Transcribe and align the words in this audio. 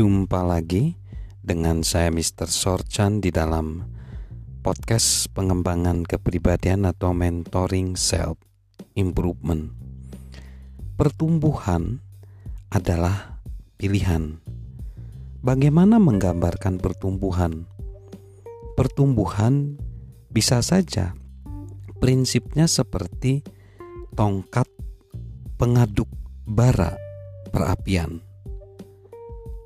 Jumpa 0.00 0.48
lagi 0.48 0.96
dengan 1.44 1.84
saya 1.84 2.08
Mr. 2.08 2.48
Sorchan 2.48 3.20
di 3.20 3.28
dalam 3.28 3.84
podcast 4.64 5.28
pengembangan 5.36 6.08
kepribadian 6.08 6.88
atau 6.88 7.12
mentoring 7.12 8.00
self 8.00 8.40
improvement. 8.96 9.76
Pertumbuhan 10.96 12.00
adalah 12.72 13.44
pilihan. 13.76 14.40
Bagaimana 15.44 16.00
menggambarkan 16.00 16.80
pertumbuhan? 16.80 17.68
Pertumbuhan 18.80 19.76
bisa 20.32 20.64
saja 20.64 21.12
prinsipnya 22.00 22.72
seperti 22.72 23.44
tongkat 24.16 24.64
pengaduk 25.60 26.08
bara 26.48 26.96
perapian 27.52 28.29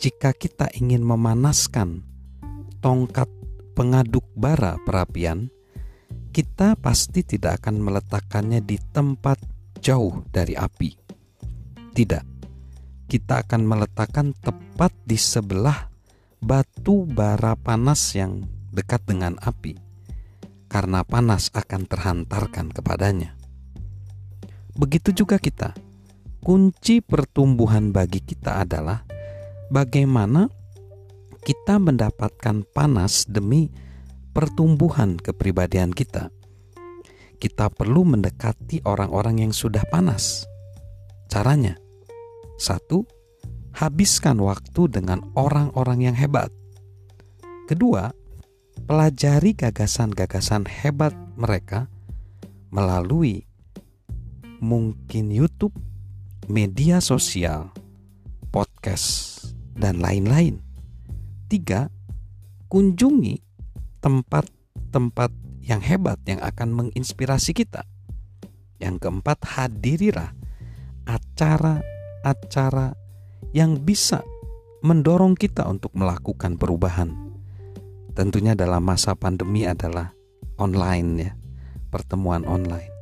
jika 0.00 0.32
kita 0.32 0.72
ingin 0.80 1.04
memanaskan 1.04 2.00
tongkat 2.80 3.28
pengaduk 3.76 4.24
bara 4.32 4.80
perapian, 4.88 5.52
kita 6.32 6.72
pasti 6.80 7.20
tidak 7.20 7.60
akan 7.60 7.84
meletakkannya 7.84 8.64
di 8.64 8.80
tempat 8.80 9.36
jauh 9.84 10.24
dari 10.32 10.56
api. 10.56 10.96
Tidak, 11.92 12.24
kita 13.12 13.44
akan 13.44 13.62
meletakkan 13.68 14.32
tepat 14.40 14.96
di 15.04 15.20
sebelah 15.20 15.92
batu 16.40 17.04
bara 17.04 17.52
panas 17.52 18.16
yang 18.16 18.40
dekat 18.72 19.04
dengan 19.04 19.36
api, 19.44 19.76
karena 20.72 21.04
panas 21.04 21.52
akan 21.52 21.84
terhantarkan 21.84 22.72
kepadanya. 22.72 23.36
Begitu 24.80 25.12
juga 25.12 25.36
kita, 25.36 25.76
kunci 26.40 27.04
pertumbuhan 27.04 27.92
bagi 27.92 28.24
kita 28.24 28.64
adalah 28.64 29.04
bagaimana 29.70 30.50
kita 31.40 31.80
mendapatkan 31.80 32.66
panas 32.76 33.24
demi 33.24 33.72
pertumbuhan 34.36 35.16
kepribadian 35.16 35.94
kita. 35.94 36.28
Kita 37.40 37.72
perlu 37.72 38.04
mendekati 38.04 38.84
orang-orang 38.84 39.48
yang 39.48 39.52
sudah 39.56 39.80
panas. 39.88 40.44
Caranya, 41.32 41.80
satu, 42.60 43.08
habiskan 43.72 44.36
waktu 44.44 44.92
dengan 44.92 45.24
orang-orang 45.32 46.12
yang 46.12 46.16
hebat. 46.18 46.52
Kedua, 47.64 48.12
pelajari 48.84 49.56
gagasan-gagasan 49.56 50.68
hebat 50.68 51.16
mereka 51.38 51.88
melalui 52.68 53.48
mungkin 54.60 55.32
YouTube, 55.32 55.72
media 56.50 57.00
sosial, 57.00 57.72
podcast, 58.52 59.29
dan 59.80 60.04
lain-lain. 60.04 60.60
Tiga, 61.48 61.88
kunjungi 62.68 63.40
tempat-tempat 64.04 65.32
yang 65.64 65.80
hebat 65.80 66.20
yang 66.28 66.38
akan 66.44 66.76
menginspirasi 66.76 67.56
kita. 67.56 67.88
Yang 68.76 69.08
keempat, 69.08 69.40
hadirilah 69.44 70.36
acara-acara 71.08 72.94
yang 73.56 73.80
bisa 73.80 74.20
mendorong 74.84 75.34
kita 75.34 75.66
untuk 75.66 75.96
melakukan 75.96 76.60
perubahan. 76.60 77.12
Tentunya 78.12 78.52
dalam 78.52 78.84
masa 78.84 79.16
pandemi 79.16 79.64
adalah 79.64 80.12
online 80.60 81.10
ya, 81.16 81.32
pertemuan 81.88 82.44
online. 82.44 82.92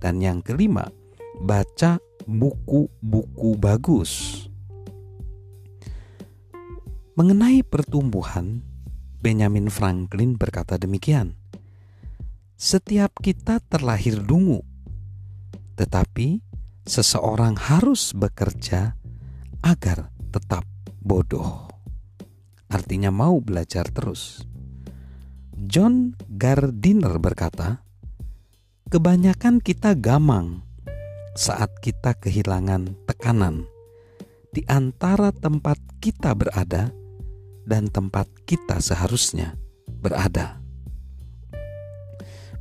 Dan 0.00 0.20
yang 0.20 0.44
kelima, 0.44 0.88
baca 1.40 1.96
buku-buku 2.28 3.56
bagus 3.56 4.44
Mengenai 7.14 7.62
pertumbuhan, 7.62 8.58
Benjamin 9.22 9.70
Franklin 9.70 10.34
berkata 10.34 10.74
demikian: 10.74 11.38
"Setiap 12.58 13.22
kita 13.22 13.62
terlahir 13.62 14.18
dungu, 14.18 14.66
tetapi 15.78 16.42
seseorang 16.82 17.54
harus 17.54 18.10
bekerja 18.18 18.98
agar 19.62 20.10
tetap 20.34 20.66
bodoh." 21.06 21.70
Artinya, 22.66 23.14
mau 23.14 23.38
belajar 23.38 23.86
terus. 23.94 24.42
John 25.54 26.18
Gardiner 26.26 27.14
berkata, 27.22 27.78
"Kebanyakan 28.90 29.62
kita 29.62 29.94
gamang 29.94 30.66
saat 31.38 31.78
kita 31.78 32.18
kehilangan 32.18 33.06
tekanan 33.06 33.70
di 34.50 34.66
antara 34.66 35.30
tempat 35.30 35.78
kita 36.02 36.34
berada." 36.34 37.03
Dan 37.64 37.88
tempat 37.88 38.28
kita 38.44 38.80
seharusnya 38.80 39.56
berada. 40.00 40.60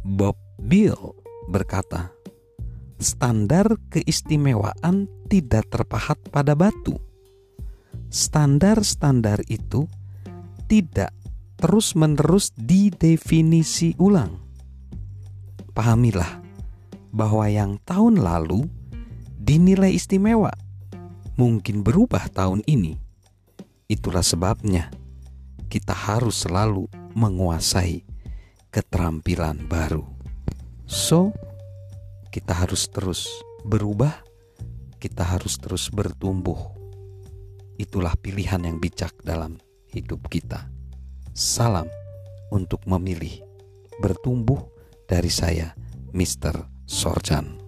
Bob 0.04 0.36
Bill 0.60 1.16
berkata, 1.48 2.12
"Standar 3.00 3.76
keistimewaan 3.92 5.08
tidak 5.28 5.72
terpahat 5.72 6.20
pada 6.32 6.56
batu. 6.56 7.00
Standar-standar 8.14 9.44
itu 9.50 9.88
tidak 10.68 11.12
terus-menerus 11.60 12.52
didefinisi 12.56 13.96
ulang. 13.98 14.40
Pahamilah 15.74 16.44
bahwa 17.10 17.46
yang 17.50 17.80
tahun 17.82 18.22
lalu 18.22 18.68
dinilai 19.40 19.94
istimewa 19.94 20.54
mungkin 21.36 21.82
berubah 21.82 22.30
tahun 22.30 22.62
ini 22.70 23.03
Itulah 23.94 24.26
sebabnya 24.26 24.90
kita 25.70 25.94
harus 25.94 26.50
selalu 26.50 26.90
menguasai 27.14 28.02
keterampilan 28.74 29.70
baru. 29.70 30.02
So, 30.90 31.30
kita 32.34 32.58
harus 32.58 32.90
terus 32.90 33.30
berubah, 33.62 34.18
kita 34.98 35.22
harus 35.22 35.62
terus 35.62 35.94
bertumbuh. 35.94 36.58
Itulah 37.78 38.18
pilihan 38.18 38.66
yang 38.66 38.82
bijak 38.82 39.14
dalam 39.22 39.62
hidup 39.94 40.26
kita. 40.26 40.74
Salam 41.38 41.86
untuk 42.50 42.82
memilih 42.90 43.46
bertumbuh 44.02 44.74
dari 45.06 45.30
saya, 45.30 45.78
Mr. 46.18 46.66
Sorjan. 46.90 47.63